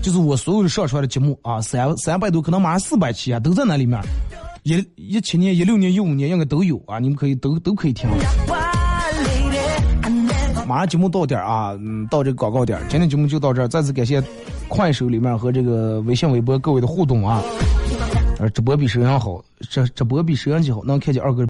[0.01, 3.97] 就是我所有的上传的节目啊，三三百多，可能马上四百期啊，都在那里面。
[4.63, 8.09] 一一七年、一六年、一五年应该都有啊，你们可以都都可以听。
[10.67, 13.69] 马上节目到点啊，嗯，到这个广告点，今天节目就到这儿。
[13.69, 14.21] 再次感谢
[14.67, 17.41] 快手里面和这个微信、微博各位的互动啊。
[18.39, 21.45] 呃，直播比摄像好，这直播比摄像机好，能看见二哥。